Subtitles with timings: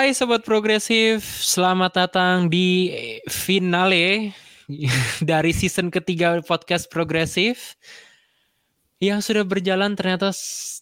[0.00, 2.88] Hai Sobat Progresif, selamat datang di
[3.28, 4.32] finale
[5.20, 7.76] dari season ketiga podcast Progresif
[8.96, 10.32] yang sudah berjalan ternyata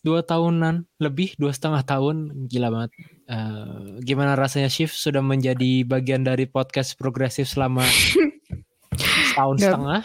[0.06, 2.95] dua tahunan lebih dua setengah tahun gila banget.
[3.26, 7.82] Uh, gimana rasanya Shift sudah menjadi bagian dari podcast Progresif selama
[9.34, 10.00] setahun gak, setengah?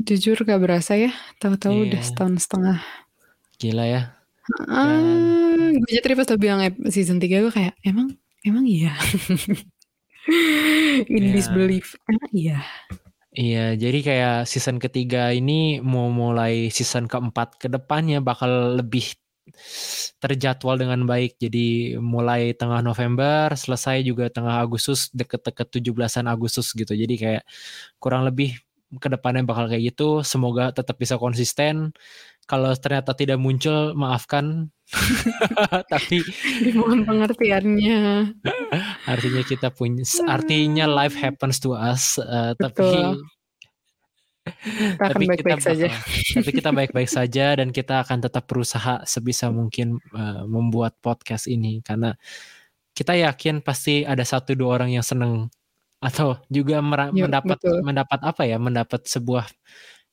[0.00, 1.12] Jujur gak berasa ya,
[1.44, 1.86] tahu-tahu yeah.
[1.92, 2.80] udah setahun setengah.
[3.60, 4.16] Gila ya.
[4.64, 8.94] Ah, gue jadi pas lo bilang season 3 gue kayak emang emang iya.
[11.10, 11.34] In yeah.
[11.34, 12.58] disbelief emang iya.
[13.30, 19.14] Iya, jadi kayak season ketiga ini mau mulai season keempat ke depannya bakal lebih
[20.18, 21.38] terjadwal dengan baik.
[21.38, 26.90] Jadi mulai tengah November, selesai juga tengah Agustus, deket-deket 17-an Agustus gitu.
[26.90, 27.42] Jadi kayak
[28.02, 28.58] kurang lebih
[28.98, 30.26] ke depannya bakal kayak gitu.
[30.26, 31.94] Semoga tetap bisa konsisten
[32.50, 34.74] kalau ternyata tidak muncul, maafkan.
[35.94, 36.18] Tapi
[36.66, 38.34] dimohon pengertiannya.
[39.12, 42.18] artinya kita punya, artinya life happens to us.
[42.18, 43.14] Uh, tapi kita
[44.98, 45.86] tapi baik -baik kita saja.
[46.34, 51.84] tapi kita baik-baik saja dan kita akan tetap berusaha sebisa mungkin uh, membuat podcast ini
[51.86, 52.18] karena
[52.96, 55.52] kita yakin pasti ada satu dua orang yang seneng
[56.00, 57.78] atau juga ya, mendapat betul.
[57.84, 59.46] mendapat apa ya mendapat sebuah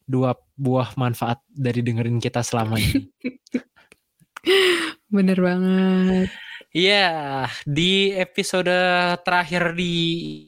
[0.08, 3.08] dua buah manfaat dari dengerin kita selama ini.
[5.16, 6.28] Bener banget.
[6.76, 8.72] Iya, di episode
[9.24, 9.96] terakhir di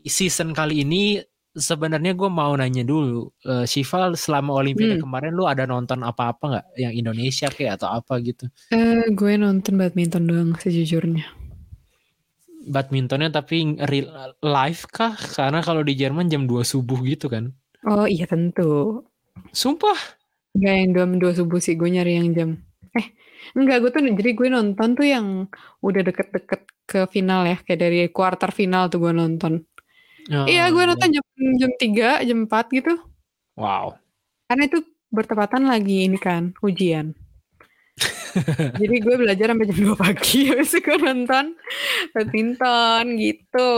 [0.03, 1.23] season kali ini
[1.55, 5.03] sebenarnya gue mau nanya dulu, uh, Shiva selama Olimpiade hmm.
[5.03, 8.45] kemarin lu ada nonton apa-apa nggak yang Indonesia kayak atau apa gitu?
[8.69, 11.38] Uh, gue nonton badminton doang sejujurnya.
[12.69, 15.17] Badmintonnya tapi real live kah?
[15.17, 17.49] Karena kalau di Jerman jam 2 subuh gitu kan?
[17.87, 19.01] Oh iya tentu.
[19.55, 20.19] Sumpah?
[20.57, 22.49] Enggak yang jam dua subuh sih, gue nyari yang jam.
[22.97, 23.07] Eh,
[23.53, 25.45] enggak gue tuh jadi gue nonton tuh yang
[25.85, 29.61] udah deket-deket ke final ya, kayak dari quarter final tuh gue nonton.
[30.29, 31.23] Oh, iya, gue nonton jam
[31.57, 32.97] jam tiga, jam empat gitu.
[33.55, 33.97] Wow.
[34.49, 34.81] Karena itu
[35.13, 37.13] bertepatan lagi ini kan ujian.
[38.81, 41.45] Jadi gue belajar sampai jam 2 pagi habis itu gue nonton
[42.13, 43.71] badminton gitu.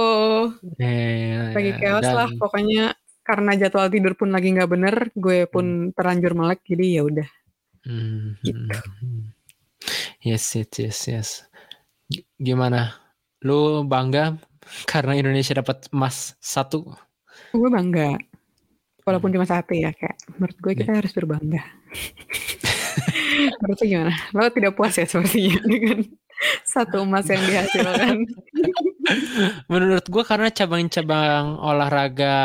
[0.77, 5.65] Eh, Lagi chaos dan, lah pokoknya karena jadwal tidur pun lagi nggak bener, gue pun
[5.65, 5.91] hmm.
[5.93, 7.29] terlanjur melek, jadi ya udah.
[7.85, 8.35] Hmm.
[8.41, 8.77] Gitu.
[10.21, 11.29] Yes, yes, yes, yes.
[12.37, 12.97] Gimana?
[13.45, 14.37] Lu bangga
[14.91, 16.91] karena Indonesia dapat emas satu?
[17.53, 18.17] Gue bangga.
[19.07, 19.35] Walaupun hmm.
[19.39, 20.99] cuma satu ya, kayak menurut gue kita yeah.
[20.99, 21.63] harus berbangga.
[23.61, 24.13] menurut gimana?
[24.35, 25.99] Lo tidak puas ya sepertinya dengan
[26.65, 28.25] satu emas yang dihasilkan.
[29.69, 32.35] Menurut gue karena cabang-cabang olahraga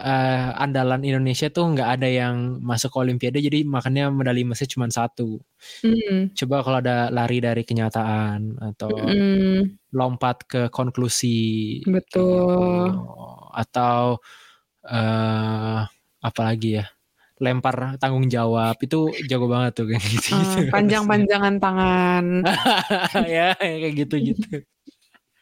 [0.00, 4.88] uh, andalan Indonesia tuh nggak ada yang masuk ke Olimpiade, jadi makanya medali emasnya cuma
[4.88, 5.40] satu.
[5.84, 6.32] Mm.
[6.32, 9.92] Coba kalau ada lari dari kenyataan atau mm.
[9.92, 12.08] lompat ke konklusi, betul.
[12.08, 12.28] Gitu.
[13.52, 14.24] Atau
[14.88, 15.80] uh,
[16.22, 16.86] apa lagi ya?
[17.42, 18.78] Lempar tanggung jawab.
[18.78, 20.58] Itu jago banget tuh kayak gitu, -gitu.
[20.62, 22.24] Uh, panjang-panjangan tangan.
[23.32, 24.62] Ya kayak gitu gitu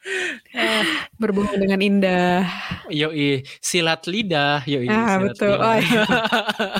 [1.21, 2.49] berbohong dengan indah.
[2.89, 4.65] Yoi silat lidah.
[4.65, 5.55] Yoi ah betul.
[5.55, 5.61] lidah.
[5.61, 6.03] Oh, iya.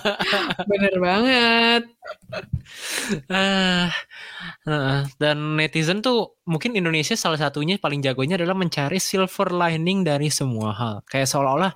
[0.71, 1.83] bener banget.
[3.29, 3.93] Ah
[4.67, 10.33] uh, dan netizen tuh mungkin Indonesia salah satunya paling jagonya adalah mencari silver lining dari
[10.33, 10.95] semua hal.
[11.07, 11.73] Kayak seolah-olah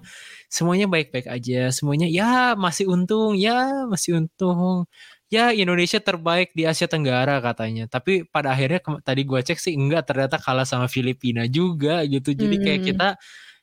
[0.55, 4.87] semuanya baik-baik aja, semuanya ya masih untung, ya masih untung.
[5.27, 7.91] Ya Indonesia terbaik di Asia Tenggara katanya.
[7.91, 12.31] Tapi pada akhirnya tadi gue cek sih enggak ternyata kalah sama Filipina juga gitu.
[12.31, 12.89] Jadi kayak hmm.
[12.95, 13.09] kita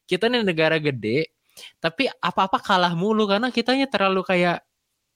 [0.04, 1.32] kita nih negara gede,
[1.80, 4.60] tapi apa-apa kalah mulu karena kitanya terlalu kayak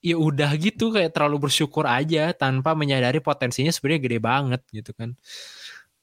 [0.05, 5.11] ya udah gitu kayak terlalu bersyukur aja tanpa menyadari potensinya sebenarnya gede banget gitu kan.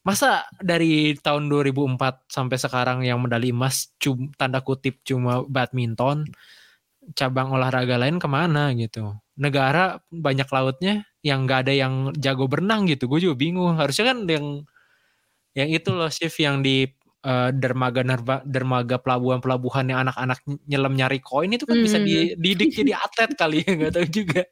[0.03, 6.27] Masa dari tahun 2004 sampai sekarang yang medali emas cum, tanda kutip cuma badminton,
[7.15, 9.15] cabang olahraga lain ke mana gitu.
[9.39, 13.07] Negara banyak lautnya yang gak ada yang jago berenang gitu.
[13.07, 13.79] Gue juga bingung.
[13.79, 14.67] Harusnya kan yang
[15.55, 16.89] yang itu loh shift yang di
[17.23, 18.03] uh, dermaga
[18.43, 21.85] dermaga pelabuhan-pelabuhan yang anak-anak nyelam nyari koin itu kan hmm.
[21.87, 24.43] bisa dididik jadi atlet kali ya nggak tahu juga.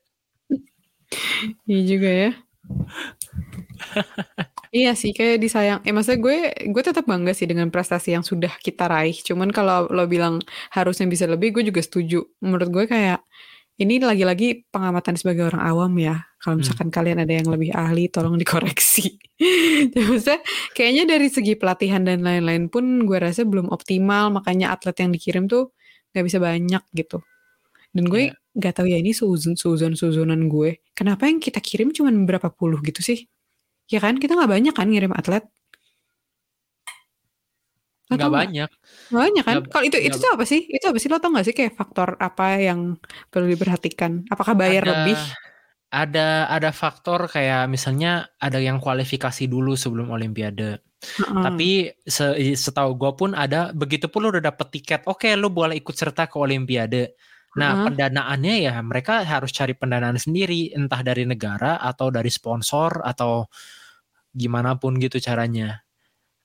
[1.66, 2.30] Iya juga ya.
[4.70, 6.38] Iya sih, kayak disayang eh, maksudnya gue
[6.70, 9.18] gue tetap bangga sih dengan prestasi yang sudah kita raih.
[9.18, 10.38] Cuman kalau lo bilang
[10.70, 12.22] harusnya bisa lebih, gue juga setuju.
[12.38, 13.18] Menurut gue kayak
[13.82, 16.22] ini lagi-lagi pengamatan sebagai orang awam ya.
[16.38, 16.62] Kalau hmm.
[16.62, 16.94] misalkan hmm.
[16.94, 19.18] kalian ada yang lebih ahli, tolong dikoreksi.
[19.96, 20.38] maksudnya
[20.76, 24.30] kayaknya dari segi pelatihan dan lain-lain pun gue rasa belum optimal.
[24.30, 25.74] Makanya atlet yang dikirim tuh
[26.14, 27.18] nggak bisa banyak gitu.
[27.90, 28.54] Dan gue yeah.
[28.54, 30.78] gak tahu ya ini suzon suzon suzonan gue.
[30.94, 33.26] Kenapa yang kita kirim cuma berapa puluh gitu sih?
[33.90, 35.44] Ya kan kita nggak banyak kan ngirim atlet.
[38.10, 38.30] Lo nggak nggak?
[38.42, 38.70] banyak
[39.10, 39.54] Nggak banyak kan?
[39.58, 40.60] Nggak- Kalau itu itu nggak- apa sih?
[40.66, 41.08] Itu apa sih?
[41.10, 42.98] Lo tau gak sih kayak faktor apa yang
[43.30, 44.26] perlu diperhatikan?
[44.30, 45.18] Apakah bayar Ada- lebih?
[45.90, 51.42] ada ada faktor kayak misalnya ada yang kualifikasi dulu sebelum olimpiade Heeh.
[51.42, 55.74] tapi se setahu gue pun ada begitu pun lu udah dapet tiket oke lu boleh
[55.74, 57.18] ikut serta ke olimpiade
[57.58, 57.84] nah Heeh.
[57.90, 63.50] pendanaannya ya mereka harus cari pendanaan sendiri entah dari negara atau dari sponsor atau
[64.34, 65.82] gimana pun gitu caranya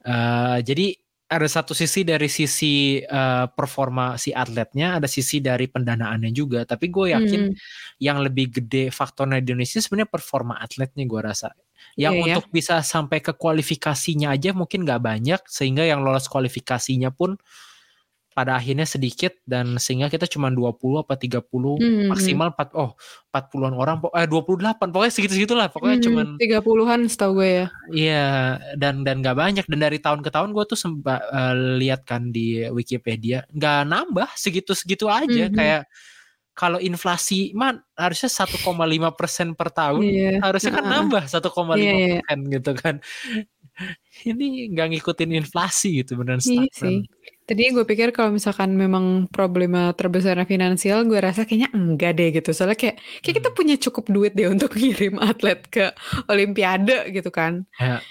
[0.05, 0.93] Eh, jadi
[1.25, 6.93] ada satu sisi dari sisi eh, performa si atletnya ada sisi dari pendanaannya juga tapi
[6.93, 7.55] gue yakin Hmm.
[7.97, 11.49] yang lebih gede faktornya di Indonesia sebenarnya performa atletnya gue rasa.
[11.97, 12.35] Yang Iya ya.
[12.37, 17.37] untuk bisa sampai ke kualifikasinya aja mungkin nggak banyak sehingga yang lolos kualifikasinya pun
[18.35, 22.91] pada akhirnya sedikit dan sehingga kita cuma 20 apa 30 Hmm, maksimal 4 oh
[23.31, 27.65] 40-an orang eh 28 pokoknya segitu-segitulah pokoknya Hmm, cuman tiga puluhan setahu gue ya.
[27.95, 28.25] iya
[28.75, 32.35] dan dan nggak banyak dan dari tahun ke tahun gue tuh sempat eh, lihat kan
[32.35, 35.55] di Wikipedia nggak nambah segitu-segitu aja Mhm.
[35.55, 35.83] kayak
[36.55, 40.31] kalau inflasi man harusnya 1,5 persen per tahun Iya.
[40.43, 40.93] harusnya kan Heeh.
[40.99, 42.19] nambah 1,5 Iya, iya.
[42.23, 42.95] persen gitu kan
[44.29, 46.71] ini nggak ngikutin inflasi gitu beneran Iya stagnan.
[46.75, 46.97] sih.
[47.45, 52.49] Tadi gue pikir kalau misalkan memang problema terbesarnya finansial, gue rasa kayaknya enggak deh gitu.
[52.51, 53.57] Soalnya kayak, kayak kita Hmm.
[53.61, 55.93] punya cukup duit deh untuk ngirim atlet ke
[56.25, 57.69] Olimpiade gitu kan.
[57.77, 58.01] Ya,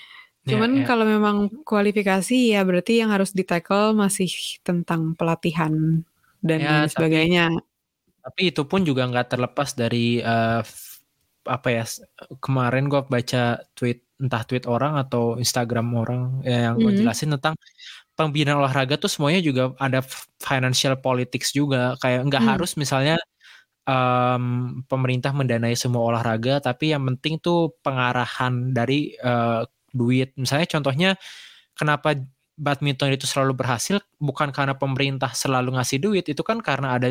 [0.46, 0.86] Cuman ya, ya.
[0.86, 1.36] kalau memang
[1.66, 4.30] kualifikasi ya berarti yang harus di tackle masih
[4.62, 6.04] tentang pelatihan
[6.38, 7.44] dan Ya, lain tapi- sebagainya.
[8.22, 10.22] tapi itu pun juga nggak terlepas dari
[10.62, 11.02] f-
[11.44, 11.84] apa ya
[12.40, 16.84] kemarin gue baca tweet entah tweet orang atau Instagram orang ya, yang Mhm.
[16.88, 17.52] ngejelasin tentang
[18.18, 20.00] pembinaan olahraga tuh semuanya juga ada
[20.42, 21.94] financial politics juga.
[22.02, 22.50] Kayak nggak Hmm.
[22.58, 23.18] harus misalnya
[23.88, 24.44] em,
[24.88, 29.62] pemerintah mendanai semua olahraga tapi yang penting tuh pengarahan dari eh,
[29.94, 30.32] duit.
[30.40, 31.10] Misalnya contohnya
[31.78, 32.16] kenapa
[32.58, 33.98] badminton itu selalu berhasil?
[34.22, 37.08] Bukan karena pemerintah selalu ngasih duit itu kan karena ada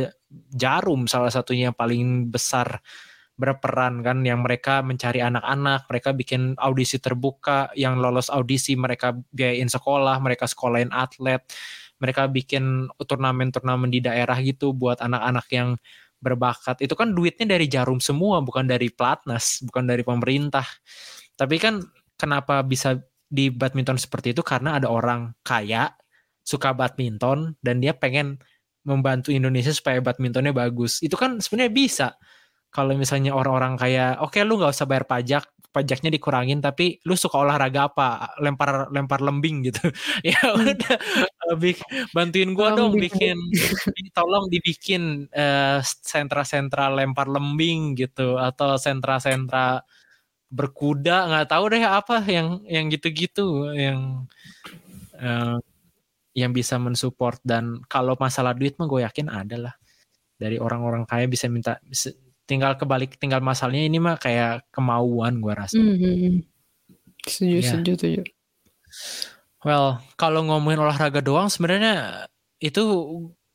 [0.53, 2.79] jarum salah satunya yang paling besar
[3.33, 9.69] berperan kan yang mereka mencari anak-anak mereka bikin audisi terbuka yang lolos audisi mereka biayain
[9.69, 11.41] sekolah mereka sekolahin atlet
[11.97, 15.79] mereka bikin turnamen-turnamen di daerah gitu buat anak-anak yang
[16.23, 16.79] berbakat.
[16.79, 20.63] Itu kan duitnya dari jarum semua bukan dari platnas bukan dari pemerintah.
[21.35, 21.79] Tapi kan
[22.19, 24.43] kenapa bisa di badminton seperti itu?
[24.43, 25.91] Karena ada orang kaya
[26.43, 28.39] suka badminton dan dia pengen
[28.83, 30.99] membantu Indonesia supaya badmintonnya bagus.
[30.99, 32.07] Itu kan sebenarnya bisa
[32.73, 37.41] kalau misalnya orang-orang kayak oke lu nggak usah bayar pajak pajaknya dikurangin tapi lu suka
[37.41, 39.89] olahraga apa lempar lempar lembing gitu
[40.27, 40.61] ya Hmm.
[40.69, 40.97] udah
[41.53, 41.75] lebih
[42.13, 43.09] bantuin gua dong Lembing.
[43.09, 43.37] bikin
[44.13, 49.81] tolong dibikin eh, sentra-sentra lempar lembing gitu atau sentra-sentra
[50.53, 54.29] berkuda nggak tahu deh apa yang yang gitu-gitu yang
[55.17, 55.57] eh,
[56.37, 59.73] yang bisa mensupport dan kalau masalah duit mah gue yakin ada lah
[60.37, 61.77] dari orang-orang kaya bisa minta
[62.43, 65.75] tinggal kebalik tinggal masalahnya ini mah kayak kemauan gue rasa.
[65.79, 66.43] Mhm.
[67.23, 67.69] Setuju, Iya.
[67.71, 68.21] setuju, setuju.
[69.63, 72.27] Well, kalau ngomongin olahraga doang sebenarnya
[72.59, 72.83] itu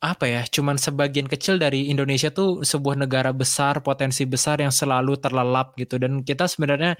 [0.00, 0.42] apa ya?
[0.48, 6.00] Cuman sebagian kecil dari Indonesia tuh sebuah negara besar, potensi besar yang selalu terlelap gitu
[6.00, 6.96] dan kita sebenarnya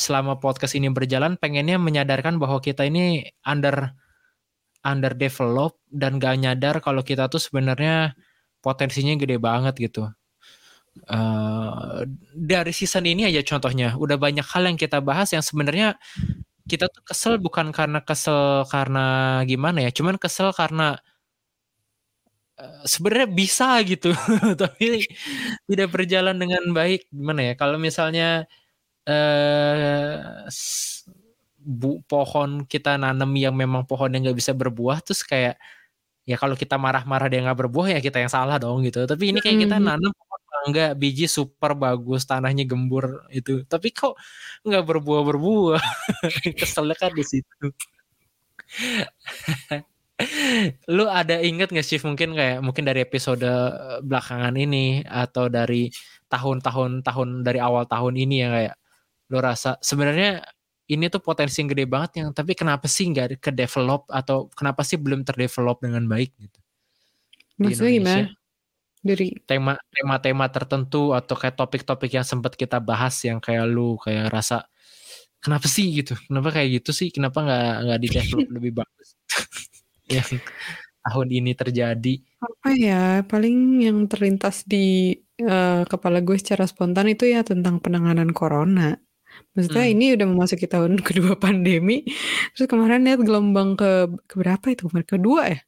[0.00, 3.92] selama podcast ini berjalan pengennya menyadarkan bahwa kita ini under
[4.80, 8.16] underdeveloped dan gak nyadar kalau kita tuh sebenarnya
[8.64, 10.08] potensinya gede banget gitu.
[10.98, 12.02] Eh,
[12.34, 15.94] dari season ini aja contohnya udah banyak hal yang kita bahas yang sebenarnya
[16.70, 19.00] kita tuh kesel bukan karena kesel karena
[19.50, 20.98] gimana ya, cuman kesel karena
[22.58, 24.10] eh, sebenarnya bisa gitu,
[24.62, 25.06] tapi
[25.70, 27.06] tidak berjalan dengan baik.
[27.12, 27.54] Gimana ya?
[27.60, 28.46] Kalau misalnya
[29.08, 30.16] eh
[31.60, 35.54] bu, pohon kita nanam yang memang pohon yang nggak bisa berbuah, terus kayak
[36.28, 39.04] ya kalau kita marah-marah dia nggak berbuah ya kita yang salah dong gitu.
[39.10, 39.86] Tapi ini kayak kita Mhm.
[39.88, 40.12] nanam
[40.60, 43.64] mangga, biji super bagus, tanahnya gembur itu.
[43.64, 44.14] Tapi kok
[44.64, 45.82] nggak berbuah berbuah?
[46.60, 47.72] Keselnya kan di situ.
[50.96, 55.88] Lu ada inget gak sih mungkin kayak mungkin dari episode eh, belakangan ini atau dari
[56.28, 58.74] tahun-tahun tahun dari awal tahun ini ya kayak
[59.30, 60.42] lu rasa sebenarnya
[60.90, 64.86] ini tuh potensi yang gede banget yang tapi kenapa sih nggak ke develop atau kenapa
[64.86, 66.60] sih belum terdevelop dengan baik gitu
[67.60, 68.26] Maksudnya gimana?
[69.00, 74.28] Dari tema tema-tema tertentu atau kayak topik-topik yang sempat kita bahas yang kayak lu kayak
[74.28, 74.68] rasa
[75.40, 79.08] kenapa sih gitu kenapa kayak gitu sih kenapa nggak nggak di develop lebih bagus
[80.16, 80.28] yang
[81.08, 83.20] tahun ini terjadi apa ya?
[83.28, 88.96] Paling yang terlintas di eh, kepala gue secara spontan itu ya tentang penanganan corona.
[89.56, 89.94] Maksudnya Hmm.
[89.96, 92.04] ini udah memasuki tahun kedua pandemi.
[92.56, 94.88] Terus kemarin lihat gelombang ke keberapa itu?
[94.88, 95.60] Kemarin kedua ya?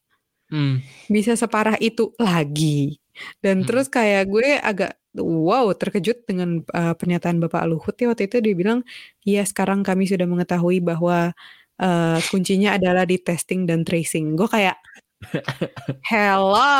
[0.53, 0.85] Hmm.
[1.09, 3.01] Bisa separah itu lagi.
[3.41, 3.67] Dan Hmm.
[3.69, 8.55] terus kayak gue agak wow terkejut dengan uh, pernyataan Bapak Luhut ya waktu itu dia
[8.57, 8.85] bilang,
[9.25, 11.33] "Iya sekarang kami sudah mengetahui bahwa
[11.81, 14.77] uh, kuncinya adalah di testing dan tracing." Gue kayak
[16.11, 16.75] hello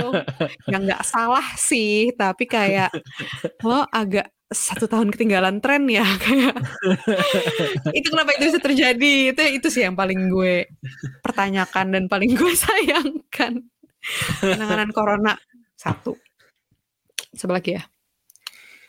[0.72, 2.88] yang nggak salah sih tapi kayak
[3.62, 6.56] lo agak satu tahun ketinggalan tren ya kayak.
[7.98, 9.12] Itu kenapa itu bisa terjadi?
[9.32, 10.68] Itu itu sih yang paling gue
[11.24, 13.64] pertanyakan dan paling gue sayangkan.
[14.40, 15.34] Penanganan corona.
[15.76, 16.14] Satu.
[17.34, 17.82] Sebelah lagi ya.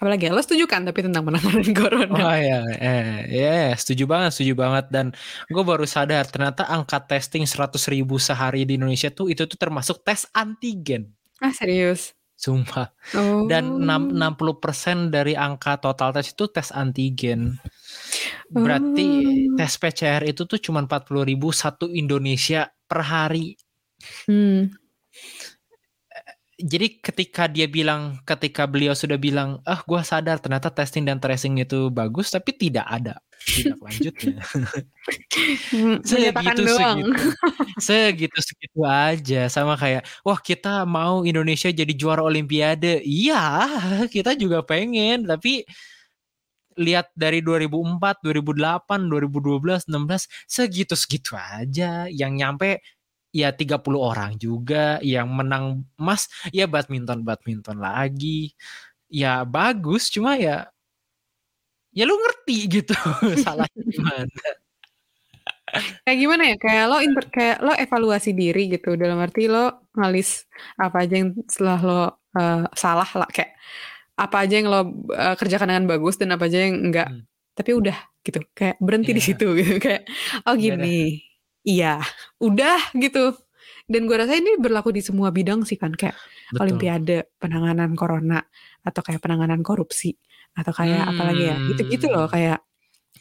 [0.03, 0.35] Apalagi ya?
[0.35, 2.11] Lo setuju kan tapi tentang penanganan corona?
[2.11, 4.91] Oh ya, eh, ya setuju banget, setuju banget.
[4.91, 5.15] Dan
[5.47, 10.03] gue baru sadar ternyata angka testing 100 ribu sehari di Indonesia tuh itu tuh termasuk
[10.03, 11.07] tes antigen,
[11.39, 12.11] ah serius
[12.43, 12.91] sumpah.
[13.15, 17.55] oh Dan enam- 60% dari angka total tes itu tes antigen.
[18.51, 19.07] Berarti
[19.47, 19.55] Oh.
[19.55, 23.55] tes PCR itu tuh cuma 40 ribu satu Indonesia per hari.
[24.27, 24.75] hmm.
[26.63, 31.59] Jadi ketika dia bilang, ketika beliau sudah bilang, ah gue sadar ternyata testing dan tracing
[31.59, 34.39] itu bagus, tapi tidak ada tindak lanjutnya.
[36.07, 37.27] segitu doang segitu.
[37.77, 39.41] segitu segitu aja.
[39.51, 43.03] Sama kayak wah kita mau Indonesia jadi juara Olimpiade.
[43.03, 43.43] Iya
[44.07, 45.67] kita juga pengen tapi
[46.73, 52.07] lihat dari 2004 2008 2012 16 segitu segitu aja.
[52.07, 52.69] Yang nyampe
[53.33, 58.53] ya 30 orang juga yang menang emas ya badminton badminton lagi
[59.09, 60.69] ya bagus cuma ya
[61.93, 62.93] ya lu ngerti gitu
[63.45, 64.29] salahnya gimana
[66.05, 66.55] Kayak gimana ya?
[66.61, 68.93] Kayak lo inter, kayak lo evaluasi diri gitu.
[68.93, 70.45] Dalam arti lo ngalis
[70.77, 72.01] apa aja yang setelah lo
[72.37, 73.29] eh, salah lah.
[73.33, 73.57] Kayak
[74.13, 77.09] apa aja yang lo eh, kerjakan dengan bagus dan apa aja yang enggak.
[77.09, 77.25] Hmm.
[77.57, 78.39] Tapi udah gitu.
[78.53, 79.27] Kayak berhenti di Iya.
[79.33, 79.73] situ gitu.
[79.85, 80.01] Kayak
[80.45, 80.97] oh Iya gini.
[81.63, 82.03] Iya,
[82.39, 83.33] udah gitu.
[83.83, 85.91] Dan gue rasa ini berlaku di semua bidang sih kan.
[85.95, 86.15] Kayak
[86.51, 88.39] betul olimpiade, penanganan corona
[88.83, 90.15] atau kayak penanganan korupsi
[90.53, 91.55] atau kayak apa lagi ya?
[91.71, 92.33] Gitu-gitu loh Hmm.
[92.35, 92.59] kayak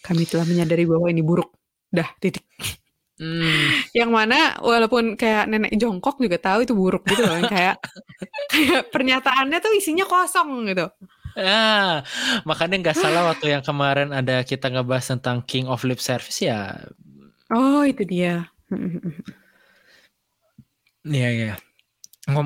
[0.02, 1.54] kami telah menyadari bahwa ini buruk.
[1.92, 2.42] Dah, titik
[3.22, 3.70] Hmm.
[3.94, 7.76] yang mana walaupun kayak nenek jongkok juga tahu itu buruk gitu loh yang kayak
[8.50, 10.90] kayak pernyataannya tuh isinya kosong gitu
[11.38, 12.02] Ah,
[12.44, 16.76] makanya nggak salah waktu yang kemarin ada kita ngebahas tentang King of Lip Service ya.
[17.52, 18.48] Oh itu dia
[21.02, 21.54] Iya iya.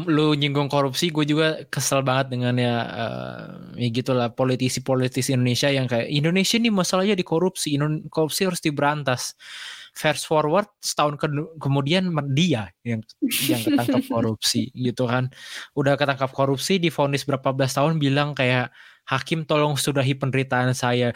[0.08, 3.44] Lu nyinggung korupsi, gue juga kesel banget dengan ya, eh,
[3.84, 9.36] ya gitulah politisi-politisi Indonesia yang kayak Indonesia nih masalahnya di korupsi, Indo- korupsi harus diberantas.
[9.92, 15.28] Fast forward setahun ke- kemudian dia yang yang ketangkap korupsi gitu kan.
[15.76, 18.72] Udah ketangkap korupsi divonis berapa belas tahun bilang kayak
[19.04, 21.12] hakim tolong sudahi penderitaan saya.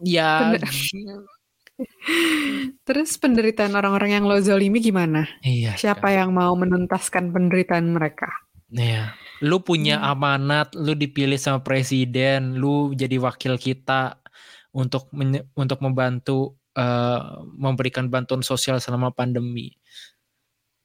[0.00, 0.56] Ya,
[2.86, 5.74] terus penderitaan orang-orang yang lo zolimi gimana iya.
[5.74, 8.28] siapa yang mau menuntaskan penderitaan mereka
[8.72, 9.12] Iya.
[9.44, 10.16] Lu punya Hmm.
[10.16, 14.16] amanat, lu dipilih sama presiden, lu jadi wakil kita
[14.72, 15.12] untuk
[15.52, 17.20] untuk membantu eh,
[17.60, 19.76] memberikan bantuan sosial selama pandemi.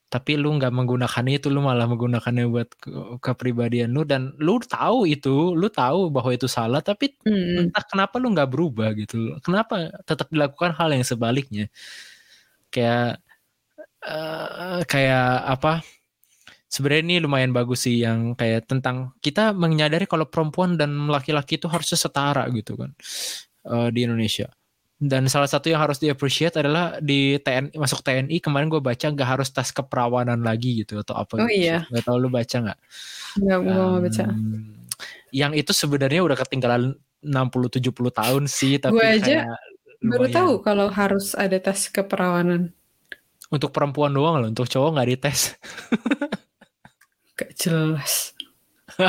[0.08, 5.04] Tapi lu nggak menggunakan itu, lu malah menggunakannya buat ke- kepribadian lu dan lu tahu
[5.04, 7.68] itu, lu tahu bahwa itu salah, tapi Hmm.
[7.68, 9.36] entah kenapa lu nggak berubah gitu.
[9.44, 11.68] Kenapa tetap dilakukan hal yang sebaliknya?
[12.72, 13.20] Kayak
[14.06, 15.82] eh, kayak apa?
[16.68, 21.64] Sebenarnya ini lumayan bagus sih yang kayak tentang kita menyadari kalau perempuan dan laki-laki itu
[21.70, 22.92] harusnya setara gitu kan
[23.68, 24.48] eh, di Indonesia.
[24.98, 29.06] Dan salah satu yang harus di appreciate adalah di TNI masuk TNI kemarin gue baca
[29.06, 31.70] nggak harus tes keperawanan lagi gitu atau apa Oh gitu.
[31.70, 31.86] iya.
[31.86, 32.78] Nggak tahu lu baca nggak?
[33.38, 34.24] nggak gue mau baca.
[34.26, 34.74] Um,
[35.30, 39.46] yang itu sebenarnya udah ketinggalan 60-70 tahun sih tapi Gue aja
[40.02, 42.74] baru tahu kalau harus ada tes keperawanan.
[43.54, 45.54] Untuk perempuan doang loh untuk cowok nggak dites.
[47.38, 48.34] Gak jelas.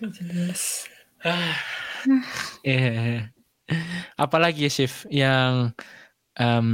[0.00, 0.88] Gak jelas
[2.66, 3.28] eh
[4.18, 5.72] apalagi ya Shift yang
[6.36, 6.68] em,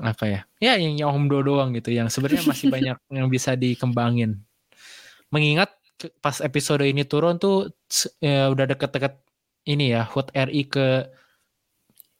[0.00, 0.40] apa ya?
[0.58, 4.40] Ya yang yang do doang gitu yang sebenarnya masih banyak yang bisa dikembangin.
[5.32, 5.72] Mengingat
[6.22, 7.74] pas episode ini turun tuh
[8.22, 9.18] ya, udah deket-deket
[9.66, 11.10] ini ya HUT RI ke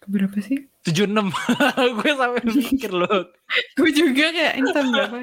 [0.03, 0.67] keberapa sih?
[0.89, 1.13] 76
[2.01, 3.29] gue sampai mikir loh.
[3.77, 5.17] Gue juga kayak ini tahun berapa?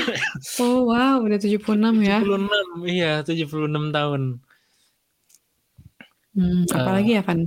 [0.62, 1.60] Oh wow udah 76
[2.00, 2.18] ya.
[2.24, 4.22] 76 iya 76 tahun
[6.36, 7.38] Hmm, apalagi ya kan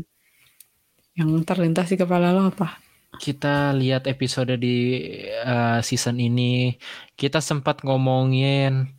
[1.15, 2.77] yang terlintas di kepala lo apa?
[3.15, 4.99] kita lihat episode di
[5.39, 6.75] uh, season ini
[7.15, 8.91] kita sempat ngomongin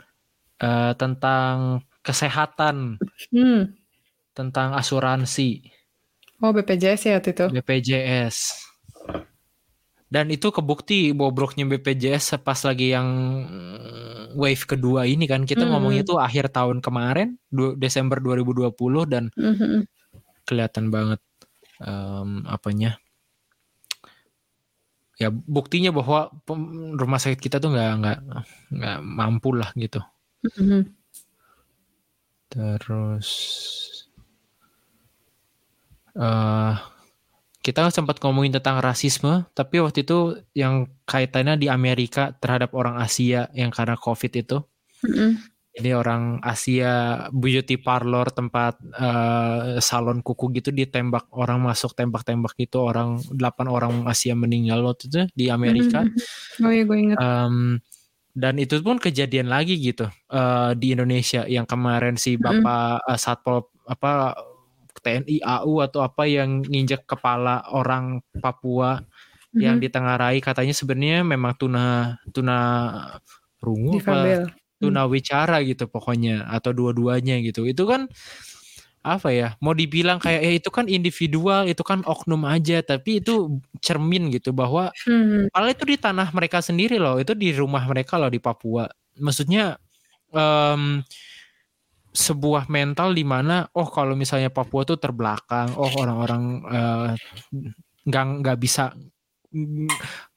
[0.64, 2.96] uh, tentang kesehatan,
[3.34, 3.76] Hmm.
[4.32, 5.68] tentang asuransi,
[6.40, 7.46] Oh BPJS ya waktu itu.
[7.48, 8.65] BPJS.
[10.06, 13.08] Dan itu kebukti bobroknya BPJS pas lagi yang
[13.42, 15.72] mm, wave kedua ini kan kita Mm-mm.
[15.74, 17.34] ngomongnya tuh akhir tahun kemarin
[17.74, 19.82] Desember 2020 dan Mhm.
[20.46, 21.18] kelihatan banget
[21.82, 23.00] em, apanya
[25.16, 26.28] ya buktinya bahwa
[27.00, 28.18] rumah sakit kita tuh nggak nggak
[28.76, 29.98] nggak mampu lah gitu
[30.46, 30.92] Mhm.
[32.52, 33.28] terus
[36.16, 36.74] eh
[37.66, 43.50] kita sempat ngomongin tentang rasisme tapi waktu itu yang kaitannya di Amerika terhadap orang Asia
[43.58, 44.62] yang karena COVID itu
[45.04, 45.30] Mhm.
[45.76, 52.80] Jadi orang Asia beauty parlor tempat eh, salon kuku gitu ditembak orang masuk tembak-tembak gitu
[52.80, 56.00] orang delapan orang Asia meninggal waktu itu di Amerika.
[56.00, 56.64] Mhm.
[56.64, 57.16] Oh iya gue inget.
[57.20, 57.76] Em,
[58.32, 63.68] dan itu pun kejadian lagi gitu eh, di Indonesia yang kemarin si bapak eh, satpol
[63.84, 64.32] apa
[65.02, 69.00] TNI AU atau apa yang nginjek kepala orang Papua
[69.56, 69.84] yang Mhm.
[69.88, 70.38] ditengarai.
[70.44, 72.58] Katanya sebenarnya memang tuna tuna
[73.64, 74.42] rungu apa Difabel.
[74.78, 77.64] tunawicara gitu pokoknya atau dua-duanya gitu.
[77.64, 78.06] Itu kan
[79.06, 82.82] apa ya mau dibilang kayak ya itu kan individual itu kan oknum aja.
[82.84, 84.90] Tapi itu cermin gitu bahwa
[85.54, 88.84] padahal itu di tanah mereka sendiri loh itu di rumah mereka loh di Papua.
[89.16, 89.78] Maksudnya
[90.34, 91.00] em,
[92.16, 96.42] sebuah mental di mana oh kalau misalnya Papua tuh terbelakang oh orang-orang
[96.72, 97.08] eh,
[98.08, 98.96] nggak nggak bisa
[99.52, 99.88] mm,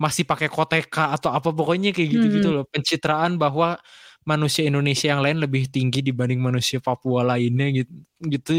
[0.01, 2.55] masih pakai koteka atau apa pokoknya kayak gitu-gitu Mhm.
[2.59, 2.65] loh.
[2.67, 3.79] Pencitraan bahwa
[4.27, 7.93] manusia Indonesia yang lain lebih tinggi dibanding manusia Papua lainnya gitu
[8.27, 8.53] gitu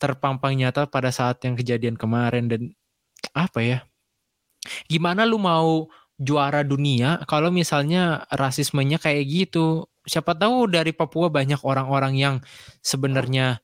[0.00, 2.48] terpampang nyata pada saat yang kejadian kemarin.
[2.50, 2.62] Dan
[3.36, 3.78] apa ya
[4.88, 5.88] gimana lu mau
[6.20, 12.34] juara dunia kalau misalnya rasismenya kayak gitu siapa tahu dari Papua banyak orang-orang yang
[12.82, 13.62] sebenarnya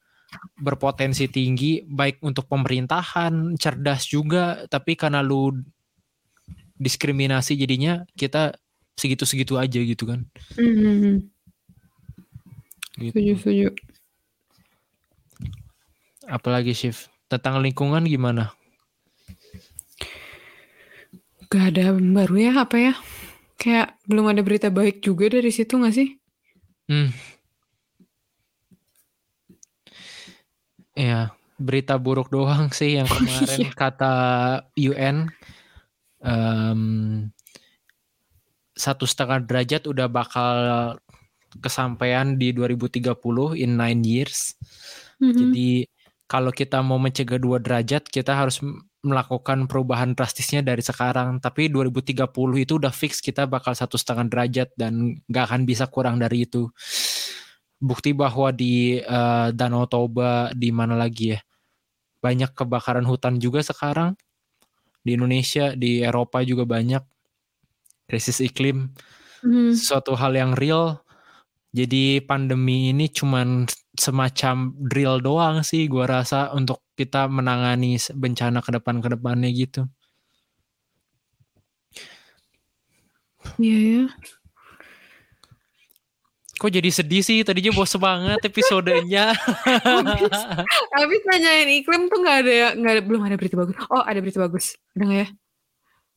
[0.54, 5.50] berpotensi tinggi baik untuk pemerintahan cerdas juga tapi karena lu
[6.78, 8.54] diskriminasi jadinya kita
[8.94, 10.22] segitu-segitu aja gitu kan
[10.54, 11.26] Mhm.
[13.00, 13.12] gitu.
[13.16, 13.68] Setuju, setuju.
[16.26, 18.54] apalagi shift tentang lingkungan gimana
[21.46, 22.94] Gak ada baru ya apa ya?
[23.54, 26.18] Kayak belum ada berita baik juga dari situ gak sih?
[26.86, 27.10] Hmm.
[30.96, 33.72] Ya, berita buruk doang sih yang kemarin iya.
[33.74, 34.14] kata
[34.76, 35.16] UN
[36.24, 36.82] em,
[38.76, 40.56] satu setengah derajat udah bakal
[41.60, 44.52] kesampaian di 2030 in nine years.
[45.20, 45.32] Mhm.
[45.32, 45.70] Jadi
[46.26, 48.60] kalau kita mau mencegah dua derajat, kita harus
[49.06, 51.38] melakukan perubahan drastisnya dari sekarang.
[51.38, 52.26] Tapi 2030
[52.58, 56.66] itu udah fix kita bakal satu setengah derajat dan nggak akan bisa kurang dari itu.
[57.78, 61.40] Bukti bahwa di eh, Danau Toba di mana lagi ya
[62.24, 64.18] banyak kebakaran hutan juga sekarang
[65.06, 67.02] di Indonesia, di Eropa juga banyak
[68.10, 68.90] krisis iklim
[69.44, 69.76] Mhm.
[69.76, 71.02] suatu hal yang real.
[71.76, 78.70] Jadi pandemi ini cuman semacam drill doang sih gua rasa untuk kita menangani bencana ke
[78.72, 79.84] depan ke depannya gitu.
[83.60, 84.04] Iya ya.
[86.56, 87.44] Kok jadi sedih sih?
[87.44, 89.36] Tadinya bos banget episodenya.
[89.84, 90.40] Habis,
[90.96, 93.76] habis nanyain iklim tuh nggak ada ya, nggak ada, belum ada berita bagus.
[93.92, 95.28] Oh ada berita bagus, ada nggak ya?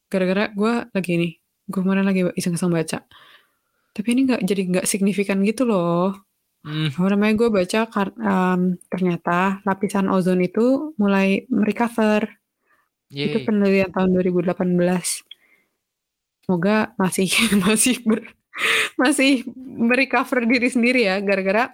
[0.08, 1.32] Gara-gara gue lagi nih,
[1.68, 3.04] gue kemarin lagi iseng-iseng baca.
[3.92, 6.16] Tapi ini nggak jadi nggak signifikan gitu loh.
[6.64, 8.18] Hmm, Apa namanya gue baca kar-
[8.92, 10.66] ternyata lapisan ozon itu
[11.02, 11.28] mulai
[11.60, 12.22] merecover.
[13.28, 13.46] Itu yeay.
[13.46, 15.08] penelitian tahun 2018.
[16.46, 17.28] Semoga masih
[17.66, 18.20] masih ber,
[19.02, 19.46] masih
[19.90, 21.72] merecover diri sendiri ya gara-gara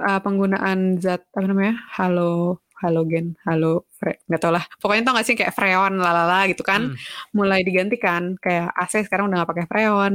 [0.00, 5.26] uh, penggunaan zat apa namanya halo halogen halo fre nggak tau lah pokoknya tau gak
[5.28, 6.96] sih kayak freon lalala gitu kan Hmm,
[7.36, 10.14] mulai digantikan kayak AC sekarang udah gak pakai freon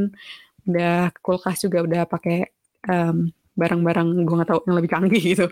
[0.70, 2.38] udah kulkas juga udah pakai
[2.88, 5.48] em, barang-barang gue nggak tahu yang lebih canggih gitu.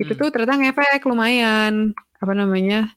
[0.00, 0.20] Itu hmm.
[0.20, 1.92] tuh ternyata ngefek lumayan.
[2.18, 2.88] Apa namanya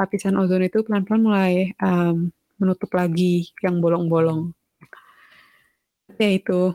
[0.00, 4.56] lapisan ozon itu pelan-pelan mulai em, menutup lagi yang bolong-bolong.
[6.16, 6.72] Ya itu.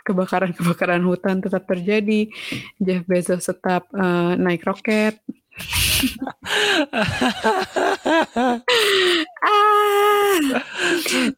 [0.00, 2.30] Kebakaran-kebakaran hutan tetap terjadi.
[2.80, 5.18] Jeff Bezos tetap eh, naik roket.
[9.40, 10.40] Ah.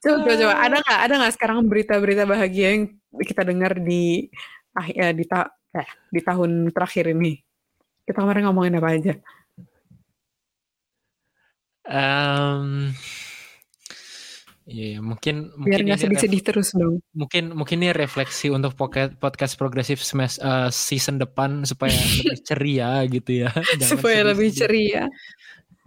[0.02, 0.54] Coba, coba.
[0.58, 2.84] ada nggak ada nggak sekarang berita-berita bahagia yang
[3.22, 4.30] kita dengar di
[4.72, 7.36] ah ya di ta eh, di tahun terakhir ini
[8.02, 9.14] kita kemarin ngomongin apa aja
[11.82, 12.94] Em,
[14.62, 17.02] Iya, mungkin Biar mungkin nggak sedih-sedih terus dong.
[17.10, 21.90] mungkin mungkin ini refleksi untuk pocket, podcast progresif semes- eh, season depan supaya
[22.22, 23.50] lebih ceria gitu ya.
[23.74, 25.10] Jangan Supaya lebih ceria.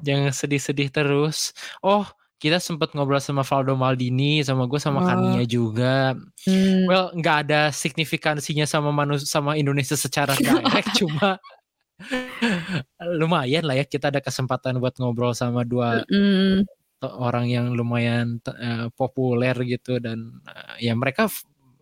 [0.04, 1.56] Jangan sedih-sedih terus.
[1.80, 2.04] Oh,
[2.36, 5.08] kita sempat ngobrol sama Valdo Maldini, sama gue sama Oh.
[5.08, 6.14] Kania juga.
[6.44, 6.84] Hmm.
[6.86, 11.40] Well, nggak ada signifikansinya sama manusia sama Indonesia secara direct, cuma
[13.16, 16.04] lumayan lah ya kita ada kesempatan buat ngobrol sama dua
[17.00, 21.32] to- orang yang lumayan eh, populer gitu dan eh, ya mereka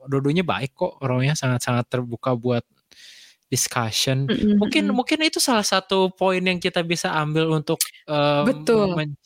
[0.05, 2.61] dua-duanya baik kok orangnya sangat-sangat terbuka buat
[3.53, 4.25] discussion.
[4.25, 4.57] Mm-mm.
[4.57, 7.77] Mungkin mungkin itu salah satu poin yang kita bisa ambil untuk
[8.09, 8.97] eh, Betul.
[8.97, 9.19] men-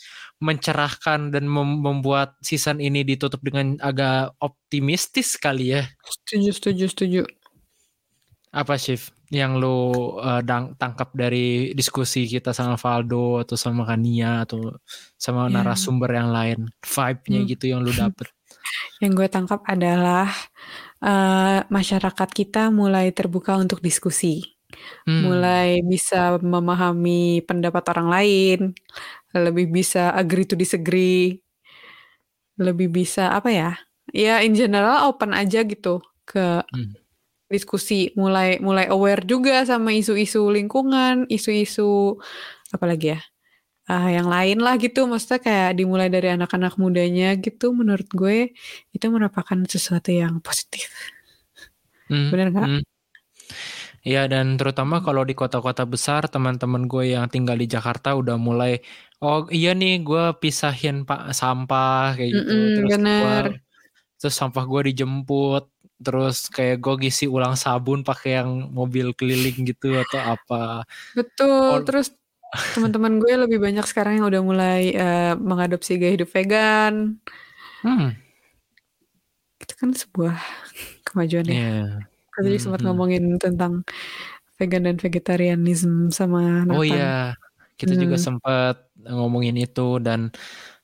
[0.43, 5.87] mencerahkan dan mem- membuat season ini ditutup dengan agak optimistis kali ya.
[6.03, 7.21] Setuju, setuju, setuju.
[8.51, 14.43] Apa Shiv yang lu eh, dang- tangkap dari diskusi kita sama Valdo atau sama Kania
[14.43, 14.75] atau
[15.19, 15.59] sama Ya.
[15.59, 17.49] narasumber yang lain vibe-nya Hmm.
[17.49, 18.27] gitu yang lu dapet
[19.03, 20.31] Yang gue tangkap adalah
[21.03, 24.43] eh, masyarakat kita mulai terbuka untuk diskusi,
[25.07, 25.23] Hmm.
[25.25, 28.59] mulai bisa memahami pendapat orang lain,
[29.35, 31.39] lebih bisa agree to disagree,
[32.57, 33.71] lebih bisa apa ya?
[34.15, 36.97] Ya in general open aja gitu ke Hmm.
[37.51, 42.17] diskusi, mulai mulai aware juga sama isu-isu lingkungan, isu-isu
[42.75, 43.21] apa lagi ya?
[43.87, 48.51] Ah, yang lain lah gitu, maksudnya kayak dimulai dari anak-anak mudanya gitu, menurut gue
[48.95, 50.91] itu merupakan sesuatu yang positif.
[52.09, 52.67] Hmm, Bener nggak?
[52.67, 52.81] hmm.
[54.07, 58.71] Iya dan terutama kalau di kota-kota besar teman-teman gue yang tinggal di Jakarta udah mulai
[59.23, 63.45] oh iya nih gue pisahin pak sampah kayak gitu Mm-mm, terus gua bener.
[64.19, 65.63] terus sampah gue dijemput
[66.05, 70.55] terus kayak gue ngisi ulang sabun pakai yang mobil keliling gitu atau apa
[71.17, 71.49] Betul.
[71.71, 72.07] Ol- Terus
[72.73, 77.19] teman-teman gue lebih banyak sekarang yang udah mulai eh, mengadopsi gaya hidup vegan.
[77.83, 78.09] hmm
[79.57, 80.35] Itu kan sebuah
[81.07, 81.55] kemajuan ya.
[81.57, 81.77] iya
[82.33, 82.87] Kita tadi sempat Mhm.
[82.87, 83.73] ngomongin tentang
[84.61, 86.85] vegan dan vegetarianism sama oh Nathan.
[86.85, 87.13] iya
[87.77, 88.25] kita juga Hmm.
[88.27, 90.29] sempat ngomongin itu dan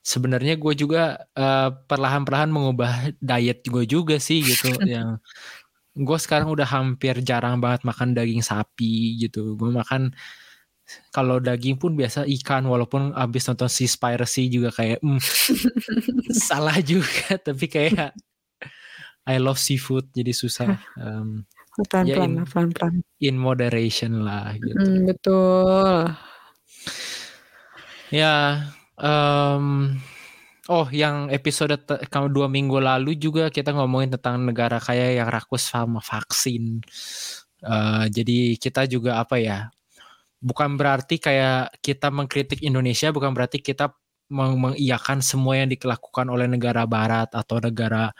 [0.05, 5.17] sebenarnya gue juga eh, perlahan-perlahan mengubah diet gue juga sih gitu yang
[5.97, 10.13] gue sekarang udah hampir jarang banget makan daging sapi gitu gue makan
[11.15, 15.21] kalau daging pun biasa ikan walaupun abis nonton Seaspiracy juga kayak hmm,
[16.47, 18.11] salah juga tapi kayak
[19.23, 22.93] I love seafood jadi susah um, Pelan-pelan Ya, in- pelan-pelan.
[23.17, 26.13] in moderation lah gitu Hmm, betul.
[28.13, 28.69] Ya,
[29.01, 29.97] em,
[30.69, 31.73] oh yang episode
[32.13, 36.83] kamu dua minggu lalu juga kita ngomongin tentang negara kaya yang rakus sama vaksin.
[37.63, 39.71] Eh, jadi kita juga apa ya?
[40.43, 43.95] Bukan berarti kayak kita mengkritik Indonesia, bukan berarti kita
[44.27, 48.11] meng- mengiyakan semua yang dilakukan oleh negara Barat atau negara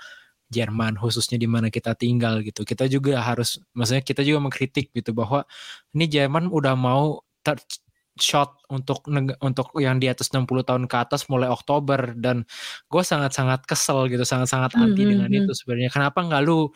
[0.53, 2.62] Jerman khususnya di mana kita tinggal gitu.
[2.63, 5.43] Kita juga harus, maksudnya kita juga mengkritik gitu bahwa
[5.97, 7.59] ini Jerman udah mau ter-
[8.13, 9.01] shot untuk
[9.41, 12.13] untuk yang di atas 60 tahun ke atas mulai Oktober.
[12.13, 12.45] Dan
[12.91, 15.89] gue sangat-sangat kesel gitu sangat-sangat anti Hmm, dengan hmm, itu sebenarnya.
[15.89, 16.69] Kenapa nggak lu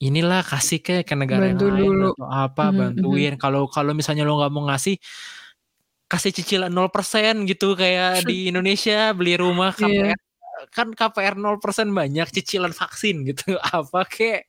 [0.00, 2.08] inilah kasih ke ke negara Bantu yang lain dulu.
[2.16, 4.96] atau apa Hmm, hmm, bantuin kalau kalau misalnya lo nggak mau ngasih
[6.08, 10.16] kasih cicilan 0% gitu kayak di Indonesia beli rumah Iya.
[10.16, 10.18] KPR
[10.72, 14.44] kan KPR 0% banyak cicilan vaksin gitu apa kek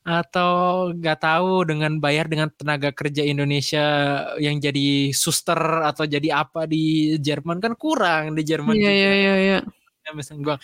[0.00, 0.50] atau
[0.90, 3.84] nggak tahu dengan bayar dengan tenaga kerja Indonesia
[4.40, 9.12] yang jadi suster atau jadi apa di Jerman kan kurang di Jerman Iya, juga iya,
[9.12, 9.58] iya, iya.
[10.02, 10.56] Ya, misalnya gua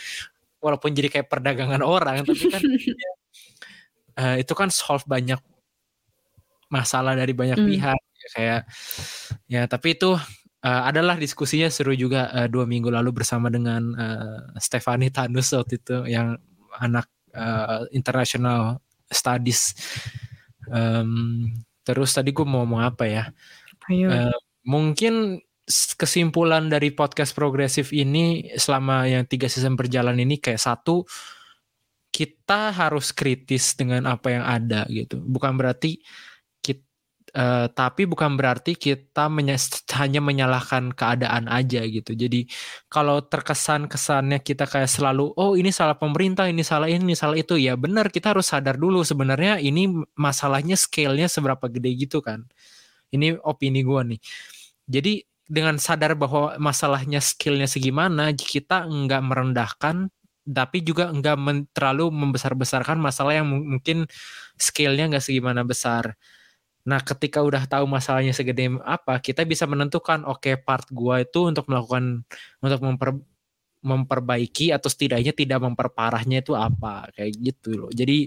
[0.58, 2.62] walaupun jadi kayak perdagangan orang tapi kan
[4.18, 5.38] eh, itu kan solve banyak
[6.72, 7.68] masalah dari banyak Hmm.
[7.70, 8.60] pihak Ya, kayak
[9.46, 10.18] ya tapi itu
[10.66, 15.78] eh, adalah diskusinya seru juga eh, dua minggu lalu bersama dengan eh, Stefani Tanus waktu
[15.78, 16.34] itu yang
[16.80, 19.76] anak eh, international studies
[20.66, 21.46] Em,
[21.86, 23.24] terus tadi gue mau ngomong apa ya
[23.86, 24.10] Ayo.
[24.10, 25.38] Eh, mungkin
[25.94, 31.06] kesimpulan dari podcast progresif ini selama yang tiga season berjalan ini kayak satu
[32.16, 35.20] kita harus kritis dengan apa yang ada gitu.
[35.20, 36.00] Bukan berarti
[36.64, 36.80] kita
[37.76, 39.60] tapi bukan berarti kita menya-
[40.00, 42.16] hanya menyalahkan keadaan aja gitu.
[42.16, 42.48] Jadi
[42.88, 47.36] kalau terkesan kesannya kita kayak selalu oh ini salah pemerintah ini salah ini, ini salah
[47.36, 49.84] itu ya benar kita harus sadar dulu sebenarnya ini
[50.16, 52.48] masalahnya scale-nya seberapa gede gitu kan.
[53.12, 54.20] Ini opini gue nih.
[54.88, 55.12] Jadi
[55.46, 60.10] dengan sadar bahwa masalahnya skillnya segimana kita nggak merendahkan
[60.46, 64.06] tapi juga nggak men- terlalu membesar-besarkan masalah yang mu- mungkin
[64.56, 66.14] skillnya nggak segimana besar
[66.86, 71.66] nah ketika udah tahu masalahnya segede apa kita bisa menentukan oke part gua itu untuk
[71.66, 72.22] melakukan
[72.62, 73.10] untuk memper
[73.86, 77.90] memperbaiki atau setidaknya tidak memperparahnya itu apa kayak gitu loh.
[77.94, 78.26] Jadi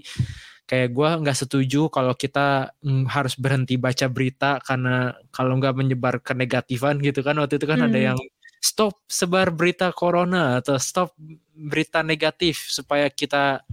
[0.64, 6.22] kayak gue nggak setuju kalau kita mm, harus berhenti baca berita karena kalau nggak menyebar
[6.24, 7.88] kenegatifan gitu kan waktu itu kan hmm.
[7.90, 8.20] ada yang
[8.60, 11.15] stop sebar berita corona atau stop
[11.56, 13.63] berita negatif supaya kita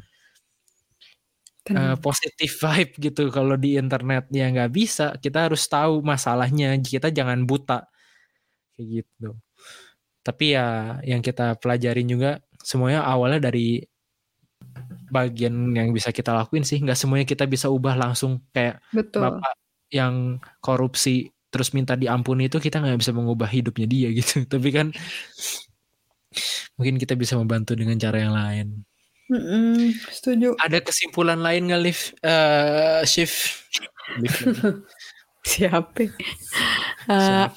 [1.74, 4.30] uh, positif vibe gitu kalau di internet.
[4.30, 5.14] Ya nggak bisa.
[5.18, 6.78] Kita harus tahu masalahnya.
[6.78, 7.86] Kita jangan buta.
[8.74, 9.28] Kayak gitu.
[10.22, 13.82] Tapi ya yang kita pelajarin juga semuanya awalnya dari
[15.10, 16.82] bagian yang bisa kita lakuin sih.
[16.82, 19.22] Nggak semuanya kita bisa ubah langsung kayak Betul.
[19.22, 19.54] bapak
[19.90, 24.44] yang korupsi terus minta diampuni itu kita nggak bisa mengubah hidupnya dia gitu.
[24.52, 24.92] Tapi kan
[26.76, 28.66] mungkin kita bisa membantu dengan cara yang lain.
[29.26, 29.78] Mm -mm,
[30.12, 30.54] setuju.
[30.60, 33.64] Ada kesimpulan lain nggak lift uh, shift
[35.46, 36.12] siapa?
[37.08, 37.48] Uh,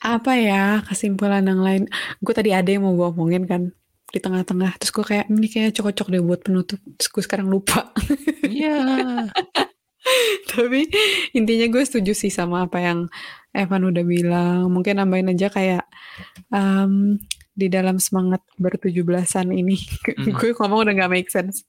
[0.00, 1.82] apa ya kesimpulan yang lain?
[2.22, 3.74] Gue tadi ada yang mau gue omongin kan
[4.12, 4.80] di tengah-tengah.
[4.80, 6.80] Terus gue kayak ini kayaknya cocok deh buat penutup.
[6.96, 7.90] Terus gue sekarang lupa.
[8.46, 8.76] Iya.
[8.78, 9.68] Yeah.
[10.50, 10.88] tapi
[11.36, 12.98] intinya gue setuju sih sama apa yang
[13.50, 15.84] Evan udah bilang mungkin nambahin aja kayak
[16.54, 17.18] um,
[17.50, 20.32] di dalam semangat bertujuh belasan ini mm.
[20.38, 21.66] gue ngomong udah gak make sense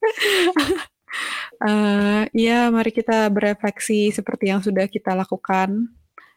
[1.65, 5.89] uh, ya mari kita berefleksi seperti yang sudah kita lakukan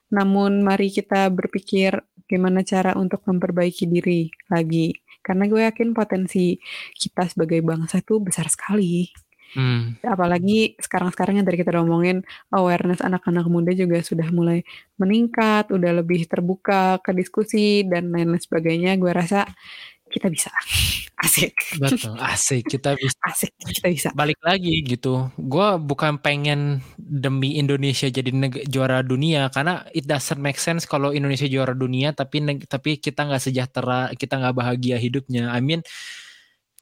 [0.08, 6.60] namun mari kita berpikir gimana cara untuk memperbaiki diri lagi karena gue yakin potensi
[6.92, 9.08] kita sebagai bangsa itu besar sekali.
[9.54, 9.96] Hmm.
[10.02, 14.66] Apalagi sekarang-sekarang yang tadi kita ngomongin awareness anak-anak muda juga sudah mulai
[14.98, 18.98] meningkat, udah lebih terbuka ke diskusi dan lain-lain sebagainya.
[18.98, 19.46] Gue rasa
[20.10, 20.50] kita bisa.
[21.24, 21.56] Asik.
[21.80, 22.68] Betul, asik.
[22.68, 23.16] Kita bisa.
[23.30, 24.08] Asik, kita bisa.
[24.12, 25.32] Balik lagi gitu.
[25.40, 28.28] Gue bukan pengen demi Indonesia jadi
[28.68, 33.40] juara dunia karena it doesn't make sense kalau Indonesia juara dunia tapi tapi kita nggak
[33.40, 35.48] sejahtera, kita nggak bahagia hidupnya.
[35.48, 35.80] I mean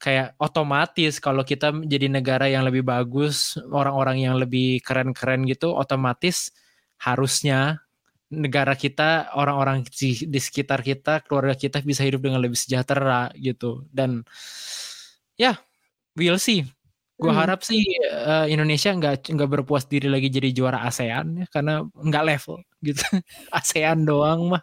[0.03, 6.51] kayak otomatis kalau kita jadi negara yang lebih bagus, orang-orang yang lebih keren-keren gitu, otomatis
[6.99, 7.79] harusnya
[8.27, 13.87] negara kita, orang-orang di, di sekitar kita, keluarga kita bisa hidup dengan lebih sejahtera gitu.
[13.95, 14.27] Dan
[15.38, 15.57] ya, yeah,
[16.19, 16.67] we'll see.
[17.15, 17.38] Gue hmm.
[17.38, 22.25] harap sih uh, Indonesia nggak nggak berpuas diri lagi jadi juara ASEAN ya, karena nggak
[22.27, 23.07] level gitu.
[23.55, 24.62] ASEAN doang mah.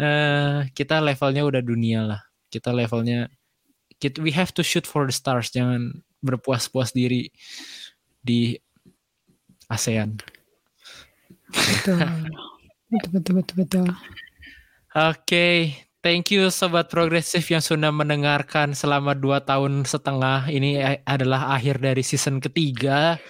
[0.00, 2.20] Uh, kita levelnya udah dunia lah.
[2.48, 3.28] Kita levelnya
[4.00, 5.52] kita, we have to shoot for the stars.
[5.52, 7.28] Jangan berpuas-puas diri
[8.24, 8.56] di
[9.68, 10.18] ASEAN.
[11.52, 11.98] Betul.
[12.90, 13.86] Betul, betul, betul, betul.
[13.86, 15.56] Oke, okay.
[16.02, 20.50] thank you Sobat Progresif yang sudah mendengarkan selama dua tahun setengah.
[20.50, 23.22] Ini adalah akhir dari season ketiga.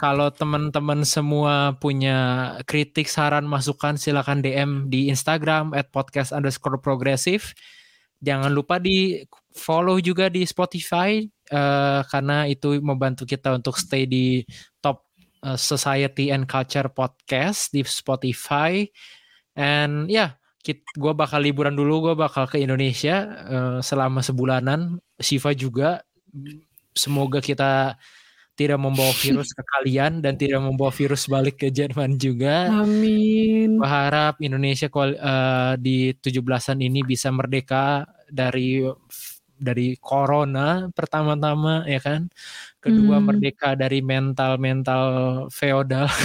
[0.00, 7.52] Kalau teman-teman semua punya kritik, saran, masukan, silakan DM di Instagram at podcast underscore progresif.
[8.26, 9.22] Jangan lupa di
[9.54, 11.22] follow juga di Spotify
[11.54, 14.42] uh, karena itu membantu kita untuk stay di
[14.82, 15.06] top
[15.46, 18.82] Uh, Society and Culture Podcast di Spotify.
[19.54, 24.98] And ya, yeah, gue bakal liburan dulu, gue bakal ke Indonesia uh, selama sebulanan.
[25.20, 26.02] Siva juga.
[26.96, 27.94] Semoga kita
[28.58, 32.72] tidak membawa virus ke kalian dan tidak membawa virus balik ke Jerman juga.
[32.72, 33.78] Amin.
[33.78, 38.82] Berharap Indonesia uh, di 17-an ini bisa merdeka dari
[39.56, 42.28] dari corona pertama-tama ya kan?
[42.78, 43.24] Kedua hmm.
[43.24, 45.04] merdeka dari mental-mental
[45.50, 46.06] feodal.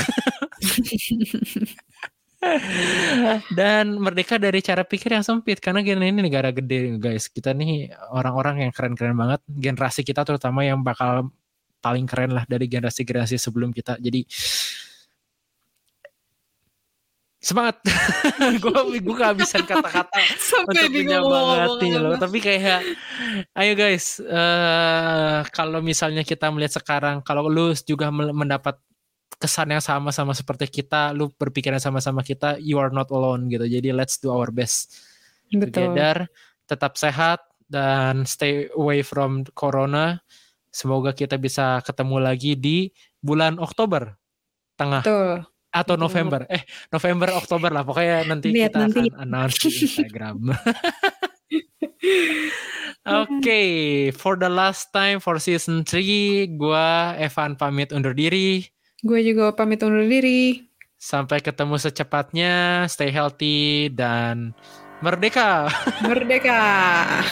[3.53, 7.29] Dan merdeka dari cara pikir yang sempit karena gini ini negara gede guys.
[7.29, 9.41] Kita nih orang-orang yang keren-keren banget.
[9.47, 11.29] Generasi kita terutama yang bakal
[11.81, 13.97] paling keren lah dari generasi-generasi sebelum kita.
[14.01, 14.25] Jadi
[17.41, 17.81] semangat.
[18.63, 20.21] Gue gue kehabisan kata-kata
[20.61, 22.15] untuk menyemangati loh.
[22.21, 22.85] tapi kayak
[23.57, 28.77] ayo guys uh, kalau misalnya kita melihat sekarang kalau lu juga mendapat
[29.41, 33.65] kesan yang sama sama seperti kita lu berpikiran sama-sama kita you are not alone gitu.
[33.65, 35.01] Jadi let's do our best
[35.49, 35.97] Betul.
[35.97, 36.29] together
[36.69, 40.21] tetap sehat dan stay away from corona.
[40.71, 44.13] Semoga kita bisa ketemu lagi di bulan Oktober
[44.77, 45.03] tengah.
[45.03, 49.01] Betul atau November eh November Oktober lah pokoknya nanti Lihat kita nanti.
[49.07, 50.37] akan announce di Instagram
[53.01, 53.69] Oke, okay,
[54.13, 58.61] for the last time for season 3, gue Evan pamit undur diri.
[59.01, 60.61] Gue juga pamit undur diri.
[61.01, 64.53] Sampai ketemu secepatnya, stay healthy dan
[65.01, 65.73] merdeka.
[66.05, 66.61] Merdeka.